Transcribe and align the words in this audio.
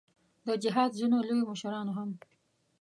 د 0.45 0.47
جهاد 0.63 0.89
ځینو 0.99 1.17
لویو 1.27 1.49
مشرانو 1.51 1.91
هم. 1.97 2.09